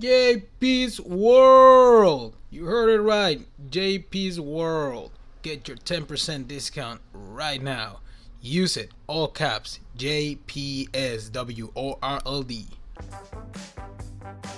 JP's 0.00 0.98
World. 1.00 2.34
You 2.50 2.64
heard 2.64 2.88
it 2.88 3.02
right. 3.02 3.46
JP's 3.68 4.40
World. 4.40 5.10
Get 5.42 5.68
your 5.68 5.76
10% 5.76 6.48
discount 6.48 7.02
right 7.12 7.62
now. 7.62 8.00
Use 8.40 8.78
it. 8.78 8.90
All 9.06 9.28
caps. 9.28 9.80
JPSWORLD. 9.98 10.86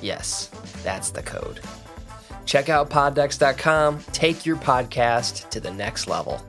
Yes, 0.00 0.50
that's 0.84 1.10
the 1.10 1.22
code. 1.22 1.60
Check 2.44 2.68
out 2.68 2.88
poddex.com. 2.90 4.00
Take 4.12 4.46
your 4.46 4.56
podcast 4.56 5.48
to 5.50 5.58
the 5.60 5.72
next 5.72 6.06
level. 6.06 6.40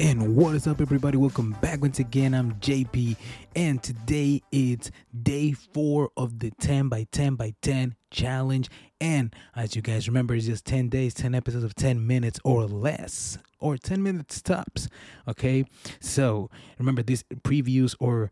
And 0.00 0.34
what 0.34 0.54
is 0.54 0.66
up, 0.66 0.80
everybody? 0.80 1.18
Welcome 1.18 1.54
back 1.60 1.82
once 1.82 1.98
again. 1.98 2.32
I'm 2.32 2.54
JP, 2.54 3.18
and 3.54 3.82
today 3.82 4.40
it's 4.50 4.90
day 5.22 5.52
four 5.52 6.08
of 6.16 6.38
the 6.38 6.50
10 6.52 6.88
by 6.88 7.06
10 7.12 7.34
by 7.34 7.52
10 7.60 7.94
challenge. 8.10 8.70
And 8.98 9.36
as 9.54 9.76
you 9.76 9.82
guys 9.82 10.08
remember, 10.08 10.34
it's 10.34 10.46
just 10.46 10.64
10 10.64 10.88
days, 10.88 11.12
10 11.12 11.34
episodes 11.34 11.64
of 11.64 11.74
10 11.74 12.06
minutes 12.06 12.40
or 12.44 12.64
less, 12.64 13.36
or 13.58 13.76
10 13.76 14.02
minutes 14.02 14.40
tops. 14.40 14.88
Okay, 15.28 15.66
so 16.00 16.48
remember 16.78 17.02
these 17.02 17.22
previews, 17.42 17.94
or 18.00 18.30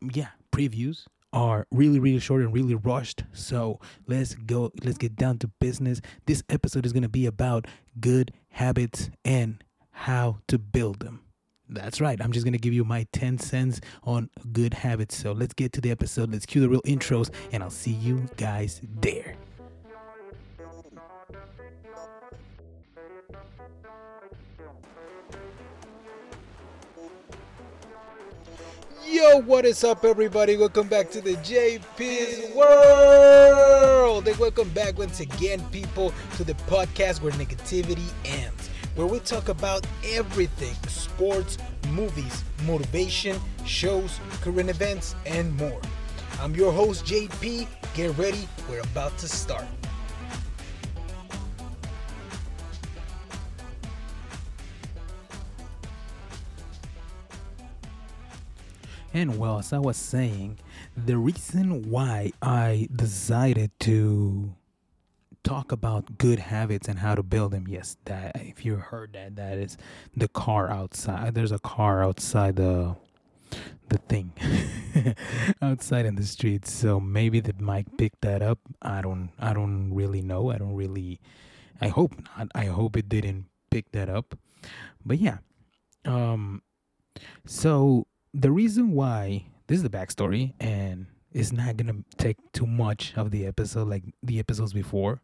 yeah, 0.00 0.28
previews 0.52 1.04
are 1.34 1.66
really 1.70 1.98
really 1.98 2.20
short 2.20 2.42
and 2.42 2.54
really 2.54 2.76
rushed 2.76 3.24
so 3.32 3.80
let's 4.06 4.36
go 4.36 4.70
let's 4.84 4.96
get 4.96 5.16
down 5.16 5.36
to 5.36 5.48
business 5.58 6.00
this 6.26 6.44
episode 6.48 6.86
is 6.86 6.92
going 6.92 7.02
to 7.02 7.08
be 7.08 7.26
about 7.26 7.66
good 7.98 8.30
habits 8.50 9.10
and 9.24 9.64
how 9.94 10.38
to 10.48 10.58
build 10.58 10.98
them. 11.00 11.20
That's 11.68 12.00
right. 12.00 12.20
I'm 12.20 12.32
just 12.32 12.44
going 12.44 12.52
to 12.52 12.58
give 12.58 12.74
you 12.74 12.84
my 12.84 13.06
10 13.12 13.38
cents 13.38 13.80
on 14.02 14.28
good 14.52 14.74
habits. 14.74 15.16
So 15.16 15.32
let's 15.32 15.54
get 15.54 15.72
to 15.74 15.80
the 15.80 15.90
episode. 15.90 16.30
Let's 16.30 16.44
cue 16.44 16.60
the 16.60 16.68
real 16.68 16.82
intros, 16.82 17.30
and 17.52 17.62
I'll 17.62 17.70
see 17.70 17.92
you 17.92 18.26
guys 18.36 18.80
there. 19.00 19.36
Yo, 29.06 29.40
what 29.42 29.64
is 29.64 29.84
up, 29.84 30.04
everybody? 30.04 30.56
Welcome 30.56 30.88
back 30.88 31.10
to 31.12 31.20
the 31.20 31.34
JP's 31.36 32.54
World. 32.54 34.26
And 34.26 34.36
welcome 34.38 34.68
back 34.70 34.98
once 34.98 35.20
again, 35.20 35.64
people, 35.70 36.12
to 36.36 36.44
the 36.44 36.54
podcast 36.54 37.22
where 37.22 37.32
negativity 37.32 38.10
ends 38.24 38.70
where 38.94 39.06
we 39.06 39.18
talk 39.20 39.48
about 39.48 39.86
everything 40.04 40.74
sports, 40.88 41.58
movies, 41.90 42.44
motivation, 42.66 43.38
shows, 43.66 44.20
current 44.40 44.70
events, 44.70 45.14
and 45.26 45.56
more. 45.56 45.80
I'm 46.40 46.54
your 46.54 46.72
host, 46.72 47.04
JP. 47.04 47.66
Get 47.94 48.16
ready, 48.16 48.48
we're 48.68 48.80
about 48.80 49.16
to 49.18 49.28
start. 49.28 49.64
And 59.12 59.38
well, 59.38 59.60
as 59.60 59.72
I 59.72 59.78
was 59.78 59.96
saying, 59.96 60.58
the 60.96 61.16
reason 61.16 61.88
why 61.88 62.32
I 62.42 62.88
decided 62.94 63.70
to 63.80 64.52
talk 65.44 65.70
about 65.70 66.18
good 66.18 66.38
habits 66.38 66.88
and 66.88 66.98
how 66.98 67.14
to 67.14 67.22
build 67.22 67.52
them. 67.52 67.68
Yes, 67.68 67.96
that 68.06 68.32
if 68.34 68.64
you 68.64 68.76
heard 68.76 69.12
that, 69.12 69.36
that 69.36 69.58
is 69.58 69.76
the 70.16 70.28
car 70.28 70.70
outside. 70.70 71.34
There's 71.34 71.52
a 71.52 71.58
car 71.60 72.02
outside 72.02 72.56
the 72.56 72.96
the 73.88 73.98
thing 73.98 74.32
outside 75.62 76.06
in 76.06 76.16
the 76.16 76.24
street. 76.24 76.66
So 76.66 76.98
maybe 76.98 77.40
the 77.40 77.52
mic 77.58 77.86
picked 77.96 78.22
that 78.22 78.42
up. 78.42 78.58
I 78.82 79.02
don't 79.02 79.30
I 79.38 79.52
don't 79.52 79.92
really 79.94 80.22
know. 80.22 80.50
I 80.50 80.58
don't 80.58 80.74
really 80.74 81.20
I 81.80 81.88
hope 81.88 82.14
not. 82.36 82.48
I 82.54 82.66
hope 82.66 82.96
it 82.96 83.08
didn't 83.08 83.46
pick 83.70 83.92
that 83.92 84.08
up. 84.08 84.36
But 85.04 85.18
yeah. 85.18 85.38
Um 86.04 86.62
so 87.46 88.06
the 88.32 88.50
reason 88.50 88.92
why 88.92 89.46
this 89.66 89.76
is 89.76 89.82
the 89.82 89.90
backstory 89.90 90.54
and 90.58 91.06
it's 91.32 91.52
not 91.52 91.76
gonna 91.76 91.96
take 92.16 92.38
too 92.52 92.66
much 92.66 93.12
of 93.16 93.30
the 93.30 93.46
episode 93.46 93.88
like 93.88 94.04
the 94.22 94.38
episodes 94.38 94.72
before 94.72 95.20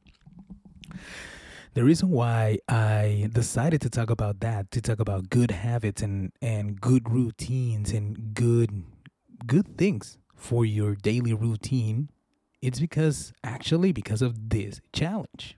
the 1.75 1.85
reason 1.85 2.11
why 2.11 2.59
I 2.69 3.29
decided 3.33 3.81
to 3.83 3.91
talk 3.91 4.11
about 4.11 4.41
that, 4.41 4.71
to 4.73 4.81
talk 4.81 4.99
about 4.99 5.31
good 5.31 5.51
habits 5.53 6.03
and, 6.03 6.33
and 6.43 6.81
good 6.81 7.11
routines 7.11 7.93
and 7.93 8.35
good 8.35 8.85
good 9.47 9.79
things 9.79 10.19
for 10.35 10.65
your 10.65 10.95
daily 10.95 11.33
routine, 11.33 12.11
it's 12.61 12.81
because 12.81 13.33
actually 13.43 13.93
because 13.93 14.21
of 14.21 14.51
this 14.51 14.81
challenge. 14.93 15.57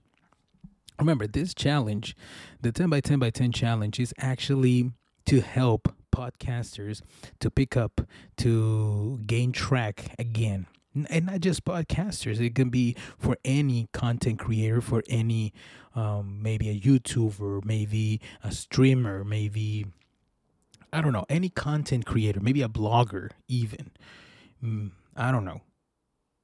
Remember, 0.99 1.27
this 1.27 1.53
challenge, 1.55 2.15
the 2.61 2.71
10 2.71 2.91
by 2.91 3.01
10 3.01 3.19
by 3.19 3.31
10 3.31 3.51
challenge, 3.53 3.99
is 3.99 4.15
actually 4.19 4.93
to 5.27 5.41
help 5.41 5.93
podcasters 6.15 7.03
to 7.41 7.51
pick 7.51 7.77
up, 7.77 8.03
to 8.37 9.21
gain 9.27 9.51
track 9.51 10.15
again 10.19 10.67
and 10.95 11.27
not 11.27 11.41
just 11.41 11.65
podcasters. 11.65 12.41
It 12.41 12.55
can 12.55 12.71
be 12.71 12.97
for 13.19 13.37
any 13.45 13.89
content 13.93 14.39
creator 14.39 14.81
for 14.81 15.03
any 15.09 15.53
um, 15.95 16.39
maybe 16.43 16.69
a 16.71 16.79
youtuber 16.79 17.65
maybe 17.65 18.21
a 18.43 18.51
streamer 18.51 19.25
maybe 19.25 19.85
i 20.93 21.03
don't 21.03 21.13
know 21.13 21.27
any 21.29 21.51
content 21.51 22.07
creator 22.07 22.41
maybe 22.41 22.63
a 22.63 22.69
blogger 22.69 23.31
even. 23.49 23.91
Mm, 24.65 24.93
i 25.17 25.31
don't 25.31 25.45
know. 25.45 25.61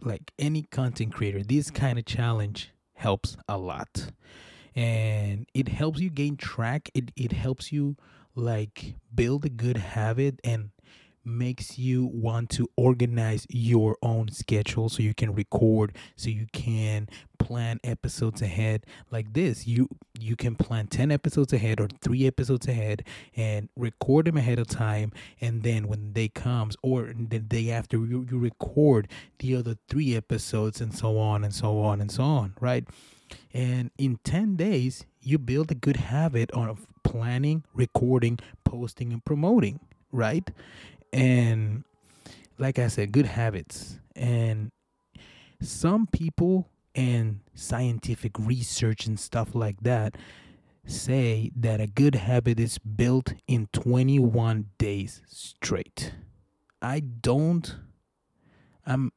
Like 0.02 0.32
any 0.38 0.62
content 0.62 1.12
creator 1.12 1.42
this 1.42 1.70
kind 1.70 1.98
of 1.98 2.04
challenge 2.04 2.70
helps 2.94 3.36
a 3.48 3.56
lot. 3.56 4.10
And 4.74 5.46
it 5.54 5.68
helps 5.68 5.98
you 5.98 6.10
gain 6.10 6.36
track. 6.36 6.90
It, 6.94 7.10
it 7.16 7.32
helps 7.32 7.72
you 7.72 7.96
like 8.36 8.94
build 9.12 9.44
a 9.44 9.48
good 9.48 9.76
habit 9.76 10.38
and 10.44 10.70
makes 11.28 11.78
you 11.78 12.06
want 12.06 12.50
to 12.50 12.68
organize 12.76 13.46
your 13.50 13.96
own 14.02 14.30
schedule 14.30 14.88
so 14.88 15.02
you 15.02 15.14
can 15.14 15.34
record 15.34 15.94
so 16.16 16.28
you 16.28 16.46
can 16.52 17.08
plan 17.38 17.80
episodes 17.84 18.42
ahead 18.42 18.84
like 19.10 19.32
this. 19.32 19.66
You 19.66 19.88
you 20.18 20.36
can 20.36 20.56
plan 20.56 20.88
10 20.88 21.10
episodes 21.10 21.52
ahead 21.52 21.80
or 21.80 21.88
3 22.02 22.26
episodes 22.26 22.66
ahead 22.66 23.04
and 23.36 23.68
record 23.76 24.26
them 24.26 24.36
ahead 24.36 24.58
of 24.58 24.66
time 24.66 25.12
and 25.40 25.62
then 25.62 25.88
when 25.88 26.00
the 26.00 26.12
day 26.12 26.28
comes 26.28 26.76
or 26.82 27.12
the 27.16 27.38
day 27.38 27.70
after 27.70 27.96
you, 27.98 28.26
you 28.28 28.38
record 28.38 29.08
the 29.38 29.54
other 29.54 29.76
3 29.88 30.16
episodes 30.16 30.80
and 30.80 30.94
so 30.94 31.18
on 31.18 31.44
and 31.44 31.54
so 31.54 31.80
on 31.80 32.00
and 32.00 32.10
so 32.10 32.22
on 32.22 32.54
right? 32.60 32.86
And 33.54 33.90
in 33.98 34.18
10 34.24 34.56
days 34.56 35.06
you 35.22 35.38
build 35.38 35.70
a 35.70 35.74
good 35.74 35.96
habit 35.96 36.50
of 36.50 36.86
planning 37.04 37.64
recording 37.72 38.38
posting 38.64 39.12
and 39.12 39.24
promoting 39.24 39.80
right 40.12 40.50
and 41.12 41.84
like 42.58 42.78
I 42.78 42.88
said, 42.88 43.12
good 43.12 43.26
habits. 43.26 44.00
And 44.16 44.70
some 45.60 46.06
people 46.06 46.68
and 46.94 47.40
scientific 47.54 48.38
research 48.38 49.06
and 49.06 49.18
stuff 49.18 49.54
like 49.54 49.80
that 49.82 50.16
say 50.84 51.50
that 51.54 51.80
a 51.80 51.86
good 51.86 52.14
habit 52.14 52.58
is 52.58 52.78
built 52.78 53.34
in 53.46 53.68
21 53.72 54.66
days 54.78 55.22
straight. 55.26 56.12
I 56.80 57.00
don't 57.00 57.76
I'm 58.88 59.12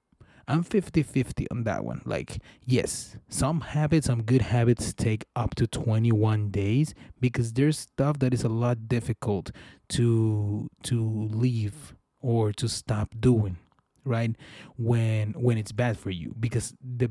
I'm 0.51 0.63
50-50 0.65 1.47
on 1.49 1.63
that 1.63 1.85
one. 1.85 2.01
Like, 2.05 2.39
yes, 2.65 3.15
some 3.29 3.61
habits, 3.61 4.07
some 4.07 4.23
good 4.23 4.41
habits 4.41 4.93
take 4.93 5.25
up 5.35 5.55
to 5.55 5.65
21 5.65 6.49
days 6.51 6.93
because 7.21 7.53
there's 7.53 7.79
stuff 7.79 8.19
that 8.19 8.33
is 8.33 8.43
a 8.43 8.49
lot 8.49 8.89
difficult 8.89 9.51
to 9.89 10.67
to 10.83 11.29
leave 11.31 11.95
or 12.19 12.51
to 12.53 12.67
stop 12.67 13.15
doing, 13.19 13.57
right? 14.03 14.35
When 14.77 15.31
when 15.33 15.57
it's 15.57 15.71
bad 15.71 15.97
for 15.97 16.09
you 16.09 16.35
because 16.37 16.73
the 16.83 17.09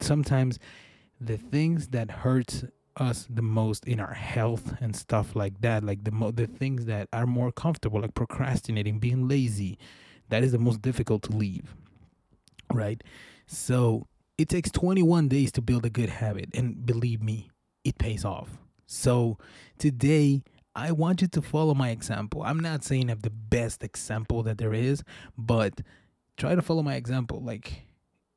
sometimes 0.00 0.58
the 1.18 1.38
things 1.38 1.88
that 1.88 2.10
hurt 2.10 2.64
us 2.96 3.26
the 3.30 3.42
most 3.42 3.86
in 3.86 4.00
our 4.00 4.12
health 4.12 4.74
and 4.80 4.94
stuff 4.94 5.34
like 5.34 5.58
that 5.62 5.82
like 5.82 6.04
the 6.04 6.10
mo- 6.10 6.30
the 6.30 6.46
things 6.46 6.84
that 6.84 7.08
are 7.10 7.26
more 7.26 7.50
comfortable 7.50 8.00
like 8.02 8.12
procrastinating 8.12 8.98
being 8.98 9.26
lazy 9.26 9.78
that 10.28 10.44
is 10.44 10.52
the 10.52 10.58
most 10.58 10.82
difficult 10.82 11.22
to 11.22 11.32
leave 11.32 11.74
right? 12.74 13.02
So 13.46 14.06
it 14.38 14.48
takes 14.48 14.70
21 14.70 15.28
days 15.28 15.52
to 15.52 15.62
build 15.62 15.84
a 15.84 15.90
good 15.90 16.08
habit. 16.08 16.50
And 16.54 16.84
believe 16.84 17.22
me, 17.22 17.50
it 17.84 17.98
pays 17.98 18.24
off. 18.24 18.58
So 18.86 19.38
today, 19.78 20.42
I 20.74 20.92
want 20.92 21.20
you 21.22 21.28
to 21.28 21.42
follow 21.42 21.74
my 21.74 21.90
example. 21.90 22.42
I'm 22.42 22.60
not 22.60 22.82
saying 22.82 23.10
I'm 23.10 23.20
the 23.20 23.30
best 23.30 23.84
example 23.84 24.42
that 24.44 24.58
there 24.58 24.72
is, 24.72 25.02
but 25.36 25.80
try 26.36 26.54
to 26.54 26.62
follow 26.62 26.82
my 26.82 26.94
example. 26.94 27.42
Like 27.42 27.82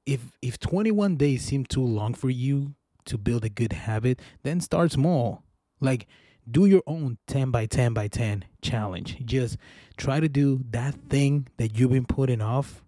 if 0.05 0.31
if 0.41 0.59
21 0.59 1.15
days 1.15 1.43
seem 1.43 1.65
too 1.65 1.83
long 1.83 2.13
for 2.13 2.29
you 2.29 2.75
to 3.05 3.17
build 3.17 3.45
a 3.45 3.49
good 3.49 3.73
habit, 3.73 4.21
then 4.43 4.59
start 4.59 4.91
small. 4.91 5.43
Like 5.79 6.07
do 6.49 6.65
your 6.65 6.83
own 6.85 7.17
10 7.27 7.51
by 7.51 7.65
10 7.65 7.93
by 7.93 8.07
10 8.07 8.45
challenge. 8.61 9.17
Just 9.25 9.57
try 9.97 10.19
to 10.19 10.29
do 10.29 10.61
that 10.69 10.95
thing 11.09 11.47
that 11.57 11.77
you've 11.77 11.91
been 11.91 12.05
putting 12.05 12.41
off, 12.41 12.83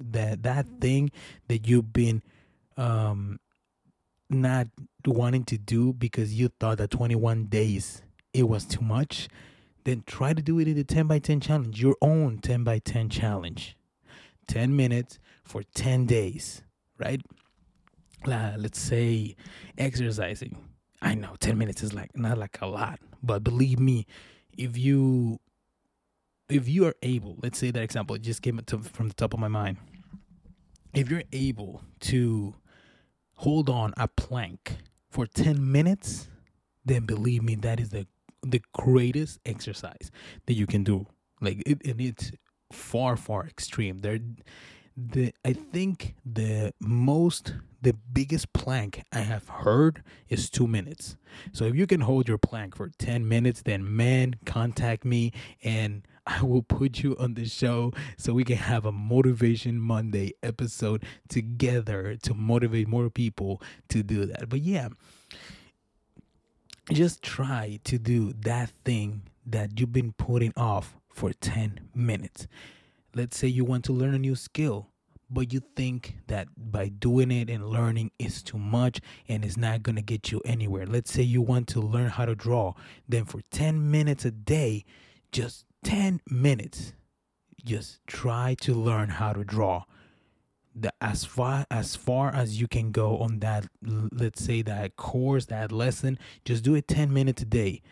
that 0.00 0.42
that 0.42 0.66
thing 0.80 1.10
that 1.48 1.66
you've 1.66 1.92
been 1.92 2.22
um 2.76 3.38
not 4.28 4.68
wanting 5.06 5.44
to 5.44 5.58
do 5.58 5.92
because 5.92 6.34
you 6.34 6.50
thought 6.60 6.78
that 6.78 6.90
21 6.90 7.46
days 7.46 8.02
it 8.32 8.48
was 8.48 8.64
too 8.64 8.80
much, 8.80 9.28
then 9.84 10.04
try 10.06 10.32
to 10.32 10.40
do 10.40 10.58
it 10.60 10.68
in 10.68 10.76
the 10.76 10.84
10 10.84 11.06
by 11.06 11.18
10 11.18 11.40
challenge, 11.40 11.82
your 11.82 11.96
own 12.00 12.38
10 12.38 12.62
by 12.62 12.78
10 12.78 13.08
challenge. 13.08 13.76
10 14.46 14.74
minutes 14.74 15.20
for 15.44 15.62
10 15.74 16.06
days, 16.06 16.62
right? 16.98 17.22
Uh, 18.26 18.54
let's 18.58 18.80
say 18.80 19.36
exercising. 19.78 20.56
I 21.00 21.14
know 21.14 21.36
10 21.38 21.56
minutes 21.56 21.82
is 21.82 21.94
like 21.94 22.16
not 22.16 22.36
like 22.36 22.60
a 22.60 22.66
lot, 22.66 22.98
but 23.22 23.44
believe 23.44 23.78
me, 23.78 24.06
if 24.58 24.76
you 24.76 25.38
if 26.48 26.68
you 26.68 26.84
are 26.84 26.96
able, 27.02 27.38
let's 27.42 27.58
say 27.58 27.70
that 27.70 27.82
example, 27.82 28.16
it 28.16 28.22
just 28.22 28.42
came 28.42 28.60
to, 28.66 28.78
from 28.78 29.06
the 29.06 29.14
top 29.14 29.32
of 29.32 29.38
my 29.38 29.46
mind. 29.46 29.76
If 30.94 31.10
you're 31.10 31.22
able 31.32 31.82
to 32.00 32.54
hold 33.34 33.68
on 33.70 33.94
a 33.96 34.08
plank 34.08 34.76
for 35.08 35.26
10 35.26 35.70
minutes, 35.70 36.28
then 36.84 37.04
believe 37.04 37.42
me, 37.42 37.54
that 37.56 37.80
is 37.80 37.90
the 37.90 38.06
the 38.42 38.62
greatest 38.72 39.38
exercise 39.44 40.10
that 40.46 40.54
you 40.54 40.66
can 40.66 40.82
do. 40.82 41.06
Like 41.40 41.62
it, 41.66 41.84
and 41.84 42.00
it's 42.00 42.32
far 42.72 43.16
far 43.16 43.46
extreme. 43.46 44.00
There, 44.00 44.18
the 44.96 45.32
I 45.44 45.52
think 45.52 46.14
the 46.24 46.72
most 46.80 47.54
the 47.82 47.94
biggest 48.12 48.52
plank 48.52 49.02
I 49.12 49.20
have 49.20 49.48
heard 49.48 50.02
is 50.28 50.50
two 50.50 50.66
minutes. 50.66 51.16
So 51.52 51.64
if 51.64 51.74
you 51.74 51.86
can 51.86 52.02
hold 52.02 52.28
your 52.28 52.38
plank 52.38 52.76
for 52.76 52.90
ten 52.98 53.28
minutes, 53.28 53.62
then 53.62 53.96
man, 53.96 54.36
contact 54.44 55.04
me 55.04 55.32
and 55.62 56.02
I 56.30 56.42
will 56.42 56.62
put 56.62 57.02
you 57.02 57.16
on 57.18 57.34
the 57.34 57.46
show 57.46 57.92
so 58.16 58.32
we 58.32 58.44
can 58.44 58.56
have 58.56 58.86
a 58.86 58.92
motivation 58.92 59.80
Monday 59.80 60.32
episode 60.42 61.04
together 61.28 62.16
to 62.22 62.34
motivate 62.34 62.88
more 62.88 63.10
people 63.10 63.60
to 63.88 64.02
do 64.02 64.24
that. 64.26 64.48
But 64.48 64.60
yeah 64.60 64.88
just 66.92 67.22
try 67.22 67.78
to 67.84 67.98
do 67.98 68.32
that 68.40 68.70
thing 68.84 69.22
that 69.46 69.78
you've 69.78 69.92
been 69.92 70.12
putting 70.12 70.52
off 70.56 70.96
for 71.08 71.32
10 71.32 71.80
minutes. 71.94 72.46
Let's 73.14 73.36
say 73.36 73.48
you 73.48 73.64
want 73.64 73.84
to 73.84 73.92
learn 73.92 74.14
a 74.14 74.18
new 74.18 74.34
skill, 74.34 74.88
but 75.28 75.52
you 75.52 75.60
think 75.76 76.16
that 76.26 76.48
by 76.56 76.88
doing 76.88 77.30
it 77.30 77.48
and 77.48 77.66
learning 77.66 78.10
is 78.18 78.42
too 78.42 78.58
much 78.58 79.00
and 79.28 79.44
it's 79.44 79.56
not 79.56 79.82
going 79.82 79.96
to 79.96 80.02
get 80.02 80.32
you 80.32 80.40
anywhere. 80.44 80.86
Let's 80.86 81.12
say 81.12 81.22
you 81.22 81.42
want 81.42 81.68
to 81.68 81.80
learn 81.80 82.08
how 82.08 82.24
to 82.24 82.34
draw, 82.34 82.74
then 83.08 83.24
for 83.24 83.40
10 83.50 83.90
minutes 83.90 84.24
a 84.24 84.30
day, 84.30 84.84
just 85.32 85.64
10 85.84 86.20
minutes, 86.28 86.92
just 87.64 88.00
try 88.06 88.54
to 88.60 88.74
learn 88.74 89.10
how 89.10 89.32
to 89.32 89.44
draw. 89.44 89.84
The 90.74 90.92
as 91.00 91.24
far 91.24 91.66
as 91.70 91.96
far 91.96 92.32
as 92.32 92.60
you 92.60 92.68
can 92.68 92.92
go 92.92 93.18
on 93.18 93.40
that 93.40 93.66
let's 93.82 94.42
say 94.42 94.62
that 94.62 94.94
course 94.94 95.46
that 95.46 95.72
lesson 95.72 96.16
just 96.44 96.62
do 96.62 96.76
it 96.76 96.86
10 96.86 97.12
minutes 97.12 97.42
a 97.42 97.44
day. 97.44 97.82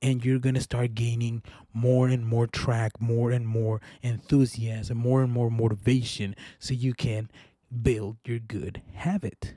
And 0.00 0.24
you're 0.24 0.38
going 0.38 0.54
to 0.54 0.60
start 0.60 0.94
gaining 0.94 1.42
more 1.72 2.08
and 2.08 2.24
more 2.24 2.46
track 2.46 3.00
more 3.00 3.32
and 3.32 3.46
more 3.46 3.80
enthusiasm 4.02 4.98
more 4.98 5.22
and 5.22 5.32
more 5.32 5.50
motivation 5.50 6.36
so 6.60 6.74
you 6.74 6.94
can 6.94 7.28
build 7.82 8.18
your 8.24 8.38
good 8.38 8.82
habit. 8.94 9.54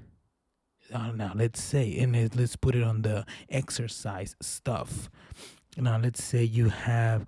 Uh, 0.92 1.12
now 1.12 1.34
let's 1.36 1.62
say 1.62 1.96
and 1.98 2.16
let's 2.36 2.56
put 2.56 2.76
it 2.76 2.84
on 2.84 3.04
the 3.04 3.26
exercise 3.48 4.36
stuff 4.42 5.10
now 5.78 5.98
let's 5.98 6.24
say 6.24 6.44
you 6.44 6.70
have 6.70 7.26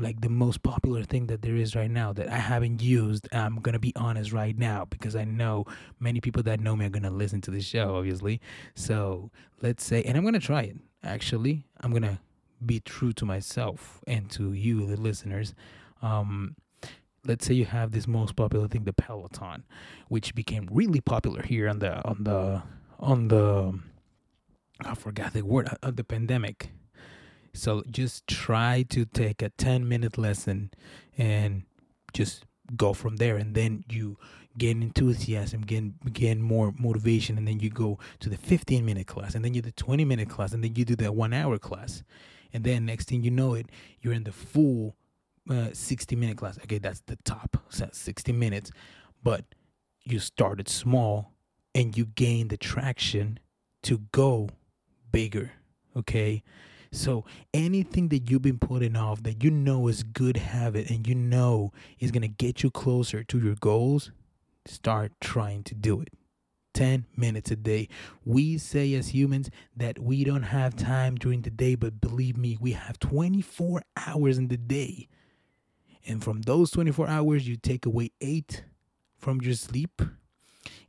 like 0.00 0.20
the 0.20 0.28
most 0.28 0.62
popular 0.62 1.02
thing 1.02 1.26
that 1.26 1.42
there 1.42 1.56
is 1.56 1.76
right 1.76 1.90
now 1.90 2.12
that 2.12 2.28
I 2.28 2.38
haven't 2.38 2.82
used. 2.82 3.28
I'm 3.32 3.56
gonna 3.56 3.78
be 3.78 3.92
honest 3.96 4.32
right 4.32 4.56
now 4.56 4.86
because 4.86 5.14
I 5.14 5.24
know 5.24 5.66
many 5.98 6.20
people 6.20 6.42
that 6.44 6.60
know 6.60 6.74
me 6.76 6.86
are 6.86 6.90
gonna 6.90 7.10
listen 7.10 7.40
to 7.42 7.50
this 7.50 7.64
show, 7.64 7.96
obviously. 7.96 8.40
So 8.74 9.30
let's 9.60 9.84
say, 9.84 10.02
and 10.02 10.16
I'm 10.16 10.24
gonna 10.24 10.40
try 10.40 10.62
it. 10.62 10.76
Actually, 11.02 11.66
I'm 11.80 11.92
gonna 11.92 12.20
be 12.64 12.80
true 12.80 13.12
to 13.14 13.24
myself 13.24 14.00
and 14.06 14.30
to 14.32 14.52
you, 14.52 14.86
the 14.86 14.96
listeners. 14.96 15.54
Um, 16.02 16.56
let's 17.26 17.46
say 17.46 17.54
you 17.54 17.66
have 17.66 17.92
this 17.92 18.06
most 18.06 18.36
popular 18.36 18.68
thing, 18.68 18.84
the 18.84 18.92
Peloton, 18.92 19.64
which 20.08 20.34
became 20.34 20.68
really 20.70 21.00
popular 21.00 21.42
here 21.42 21.68
on 21.68 21.80
the 21.80 22.06
on 22.06 22.24
the 22.24 22.62
on 22.98 23.28
the 23.28 23.78
I 24.82 24.94
forgot 24.94 25.34
the 25.34 25.42
word 25.42 25.68
of 25.82 25.96
the 25.96 26.04
pandemic 26.04 26.70
so 27.52 27.82
just 27.90 28.26
try 28.26 28.84
to 28.90 29.04
take 29.04 29.42
a 29.42 29.50
10 29.50 29.88
minute 29.88 30.16
lesson 30.18 30.70
and 31.18 31.64
just 32.12 32.44
go 32.76 32.92
from 32.92 33.16
there. 33.16 33.36
And 33.36 33.54
then 33.54 33.84
you 33.88 34.16
gain 34.58 34.82
enthusiasm, 34.82 35.62
gain, 35.62 35.94
gain 36.12 36.42
more 36.42 36.72
motivation. 36.78 37.38
And 37.38 37.46
then 37.46 37.60
you 37.60 37.70
go 37.70 37.98
to 38.20 38.28
the 38.28 38.36
15 38.36 38.84
minute 38.84 39.06
class, 39.06 39.34
and 39.34 39.44
then 39.44 39.54
you 39.54 39.62
do 39.62 39.70
the 39.70 39.76
20 39.76 40.04
minute 40.04 40.28
class, 40.28 40.52
and 40.52 40.62
then 40.62 40.74
you 40.74 40.84
do 40.84 40.96
the 40.96 41.12
one 41.12 41.32
hour 41.32 41.58
class. 41.58 42.02
And 42.52 42.64
then 42.64 42.86
next 42.86 43.08
thing 43.08 43.22
you 43.22 43.30
know 43.30 43.54
it, 43.54 43.66
you're 44.00 44.12
in 44.12 44.24
the 44.24 44.32
full 44.32 44.96
uh, 45.48 45.68
60 45.72 46.16
minute 46.16 46.36
class. 46.36 46.58
Okay, 46.58 46.78
that's 46.78 47.00
the 47.00 47.16
top, 47.24 47.56
so 47.68 47.88
60 47.92 48.32
minutes. 48.32 48.70
But 49.22 49.44
you 50.02 50.18
started 50.18 50.68
small 50.68 51.32
and 51.74 51.96
you 51.96 52.06
gain 52.06 52.48
the 52.48 52.56
traction 52.56 53.38
to 53.82 53.98
go 54.12 54.50
bigger. 55.12 55.52
Okay. 55.96 56.42
So 56.92 57.24
anything 57.54 58.08
that 58.08 58.30
you've 58.30 58.42
been 58.42 58.58
putting 58.58 58.96
off 58.96 59.22
that 59.22 59.44
you 59.44 59.50
know 59.50 59.86
is 59.86 60.02
good 60.02 60.36
habit 60.36 60.90
and 60.90 61.06
you 61.06 61.14
know 61.14 61.72
is 62.00 62.10
going 62.10 62.22
to 62.22 62.28
get 62.28 62.62
you 62.62 62.70
closer 62.70 63.22
to 63.24 63.38
your 63.38 63.54
goals, 63.54 64.10
start 64.66 65.12
trying 65.20 65.62
to 65.64 65.74
do 65.74 66.00
it. 66.00 66.08
10 66.74 67.06
minutes 67.16 67.50
a 67.50 67.56
day. 67.56 67.88
We 68.24 68.56
say 68.56 68.94
as 68.94 69.08
humans 69.08 69.50
that 69.76 69.98
we 69.98 70.24
don't 70.24 70.44
have 70.44 70.76
time 70.76 71.16
during 71.16 71.42
the 71.42 71.50
day, 71.50 71.74
but 71.74 72.00
believe 72.00 72.36
me, 72.36 72.56
we 72.60 72.72
have 72.72 72.98
24 73.00 73.82
hours 73.96 74.38
in 74.38 74.48
the 74.48 74.56
day. 74.56 75.08
And 76.06 76.22
from 76.22 76.42
those 76.42 76.70
24 76.70 77.08
hours, 77.08 77.46
you 77.46 77.56
take 77.56 77.86
away 77.86 78.12
8 78.20 78.64
from 79.18 79.40
your 79.40 79.54
sleep, 79.54 80.00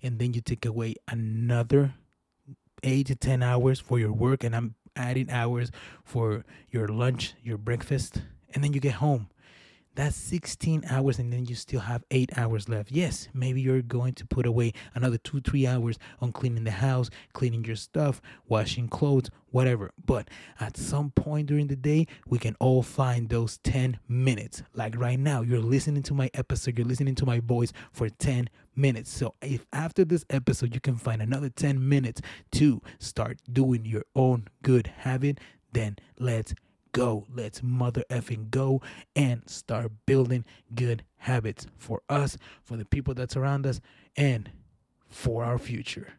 and 0.01 0.19
then 0.19 0.33
you 0.33 0.41
take 0.41 0.65
away 0.65 0.95
another 1.07 1.95
8 2.83 3.07
to 3.07 3.15
10 3.15 3.43
hours 3.43 3.79
for 3.79 3.99
your 3.99 4.13
work 4.13 4.43
and 4.43 4.55
I'm 4.55 4.75
adding 4.95 5.29
hours 5.29 5.71
for 6.03 6.43
your 6.69 6.88
lunch, 6.88 7.33
your 7.43 7.57
breakfast, 7.57 8.21
and 8.53 8.63
then 8.63 8.74
you 8.74 8.79
get 8.79 8.95
home. 8.95 9.27
That's 9.93 10.15
16 10.15 10.86
hours, 10.89 11.19
and 11.19 11.33
then 11.33 11.45
you 11.45 11.55
still 11.55 11.81
have 11.81 12.05
eight 12.12 12.29
hours 12.38 12.69
left. 12.69 12.91
Yes, 12.93 13.27
maybe 13.33 13.60
you're 13.60 13.81
going 13.81 14.13
to 14.13 14.25
put 14.25 14.45
away 14.45 14.71
another 14.95 15.17
two, 15.17 15.41
three 15.41 15.67
hours 15.67 16.00
on 16.21 16.31
cleaning 16.31 16.63
the 16.63 16.71
house, 16.71 17.10
cleaning 17.33 17.65
your 17.65 17.75
stuff, 17.75 18.21
washing 18.48 18.88
clothes, 18.88 19.29
whatever. 19.50 19.91
But 20.05 20.29
at 20.62 20.77
some 20.77 21.12
point 21.12 21.48
during 21.48 21.67
the 21.67 21.75
day, 21.75 22.07
we 22.25 22.39
can 22.39 22.55
all 22.62 22.83
find 22.83 23.27
those 23.27 23.57
10 23.65 24.00
minutes. 24.07 24.63
Like 24.74 24.98
right 24.98 25.19
now, 25.19 25.41
you're 25.41 25.60
listening 25.60 26.03
to 26.03 26.13
my 26.13 26.31
episode, 26.36 26.77
you're 26.77 26.88
listening 26.88 27.15
to 27.15 27.25
my 27.25 27.41
voice 27.41 27.74
for 27.91 28.07
10 28.07 28.50
minutes. 28.75 29.11
So 29.11 29.35
if 29.41 29.65
after 29.73 30.05
this 30.05 30.25
episode, 30.29 30.73
you 30.73 30.81
can 30.81 30.95
find 30.95 31.21
another 31.21 31.49
10 31.49 31.87
minutes 31.87 32.21
to 32.53 32.81
start 32.99 33.39
doing 33.51 33.85
your 33.85 34.05
own 34.15 34.47
good 34.63 34.87
habit, 34.87 35.39
then 35.71 35.97
let's 36.19 36.53
go. 36.91 37.25
Let's 37.33 37.63
mother 37.63 38.03
effing 38.09 38.49
go 38.49 38.81
and 39.15 39.47
start 39.49 39.91
building 40.05 40.45
good 40.73 41.03
habits 41.17 41.67
for 41.77 42.01
us, 42.09 42.37
for 42.63 42.77
the 42.77 42.85
people 42.85 43.13
that 43.15 43.31
surround 43.31 43.65
us, 43.65 43.79
and 44.15 44.51
for 45.07 45.43
our 45.43 45.57
future. 45.57 46.13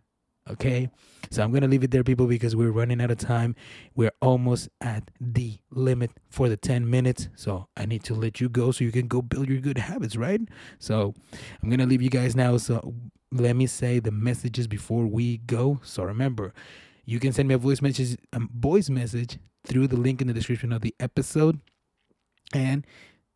Okay, 0.50 0.90
so 1.30 1.42
I'm 1.42 1.52
gonna 1.52 1.68
leave 1.68 1.84
it 1.84 1.92
there, 1.92 2.02
people, 2.02 2.26
because 2.26 2.56
we're 2.56 2.72
running 2.72 3.00
out 3.00 3.12
of 3.12 3.18
time. 3.18 3.54
We're 3.94 4.12
almost 4.20 4.68
at 4.80 5.08
the 5.20 5.56
limit 5.70 6.10
for 6.30 6.48
the 6.48 6.56
10 6.56 6.90
minutes, 6.90 7.28
so 7.36 7.68
I 7.76 7.86
need 7.86 8.02
to 8.04 8.14
let 8.14 8.40
you 8.40 8.48
go 8.48 8.72
so 8.72 8.82
you 8.82 8.90
can 8.90 9.06
go 9.06 9.22
build 9.22 9.48
your 9.48 9.60
good 9.60 9.78
habits, 9.78 10.16
right? 10.16 10.40
So 10.80 11.14
I'm 11.62 11.70
gonna 11.70 11.86
leave 11.86 12.02
you 12.02 12.10
guys 12.10 12.34
now. 12.34 12.56
So 12.56 12.92
let 13.30 13.54
me 13.54 13.66
say 13.66 14.00
the 14.00 14.10
messages 14.10 14.66
before 14.66 15.06
we 15.06 15.38
go. 15.38 15.80
So 15.84 16.02
remember, 16.02 16.52
you 17.04 17.20
can 17.20 17.32
send 17.32 17.46
me 17.48 17.54
a 17.54 17.58
voice 17.58 17.80
message, 17.80 18.18
a 18.32 18.40
voice 18.52 18.90
message 18.90 19.38
through 19.64 19.86
the 19.86 19.96
link 19.96 20.20
in 20.20 20.26
the 20.26 20.34
description 20.34 20.72
of 20.72 20.82
the 20.82 20.94
episode, 20.98 21.60
and 22.52 22.84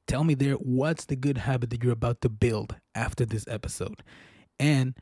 tell 0.09 0.25
me 0.25 0.35
there 0.35 0.55
what's 0.55 1.05
the 1.05 1.17
good 1.17 1.39
habit 1.39 1.71
that 1.71 1.85
you're 1.85 1.93
about 1.93 2.21
to 2.23 2.29
build 2.29 2.75
after 2.97 3.25
this 3.25 3.47
episode. 3.47 4.03
And 4.59 4.97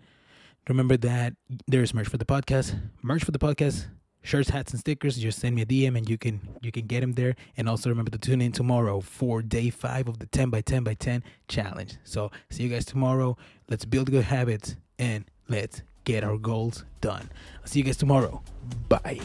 remember 0.69 0.97
that 0.99 1.35
there's 1.67 1.95
merch 1.95 2.09
for 2.09 2.19
the 2.19 2.25
podcast. 2.25 2.79
Merch 3.03 3.25
for 3.25 3.33
the 3.33 3.39
podcast 3.39 3.87
shirts, 4.25 4.49
hats, 4.49 4.73
and 4.73 4.81
stickers. 4.81 5.17
Just 5.17 5.39
send 5.39 5.55
me 5.55 5.63
a 5.63 5.67
DM 5.67 5.97
and 5.97 6.09
you 6.09 6.19
can 6.19 6.41
you 6.63 6.73
can 6.73 6.87
get 6.87 7.03
them 7.03 7.13
there. 7.13 7.37
And 7.57 7.69
also 7.69 7.91
remember 7.91 8.11
to 8.11 8.19
tune 8.19 8.41
in 8.41 8.51
tomorrow 8.51 9.01
for 9.01 9.43
day 9.43 9.71
five 9.71 10.09
of 10.09 10.19
the 10.19 10.27
10 10.27 10.51
by 10.51 10.63
10 10.63 10.83
by 10.83 10.95
10 10.95 11.23
challenge. 11.47 11.99
So 12.03 12.33
see 12.51 12.65
you 12.65 12.71
guys 12.71 12.85
tomorrow. 12.85 13.37
Let's 13.69 13.85
build 13.85 14.11
good 14.11 14.25
habits 14.25 14.75
and 14.99 15.25
let's 15.49 15.83
get 16.05 16.25
our 16.25 16.39
goals 16.39 16.85
done. 17.01 17.31
I'll 17.61 17.67
see 17.67 17.81
you 17.81 17.85
guys 17.85 17.97
tomorrow. 17.97 18.43
Bye. 18.89 19.21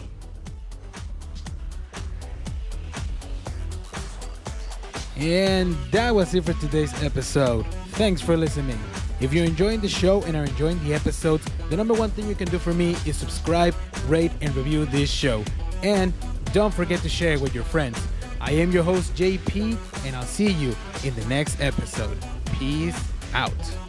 And 5.17 5.75
that 5.91 6.15
was 6.15 6.33
it 6.33 6.45
for 6.45 6.53
today's 6.53 7.03
episode. 7.03 7.65
Thanks 7.91 8.21
for 8.21 8.37
listening. 8.37 8.79
If 9.21 9.33
you're 9.33 9.45
enjoying 9.45 9.81
the 9.81 9.89
show 9.89 10.23
and 10.23 10.35
are 10.35 10.45
enjoying 10.45 10.81
the 10.83 10.93
episodes, 10.93 11.45
the 11.69 11.77
number 11.77 11.93
one 11.93 12.09
thing 12.09 12.27
you 12.27 12.35
can 12.35 12.47
do 12.47 12.57
for 12.57 12.73
me 12.73 12.95
is 13.05 13.17
subscribe, 13.17 13.75
rate, 14.07 14.31
and 14.41 14.55
review 14.55 14.85
this 14.85 15.11
show. 15.11 15.43
And 15.83 16.13
don't 16.53 16.73
forget 16.73 17.01
to 17.01 17.09
share 17.09 17.33
it 17.33 17.41
with 17.41 17.53
your 17.53 17.65
friends. 17.65 17.99
I 18.41 18.51
am 18.51 18.71
your 18.71 18.83
host, 18.83 19.13
JP, 19.15 19.77
and 20.05 20.15
I'll 20.15 20.23
see 20.23 20.51
you 20.51 20.75
in 21.03 21.13
the 21.15 21.25
next 21.25 21.59
episode. 21.59 22.17
Peace 22.57 22.97
out. 23.33 23.88